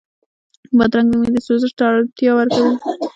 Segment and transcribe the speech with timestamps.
[0.77, 2.73] بادرنګ د معدې سوزش ته ارامتیا ورکوي.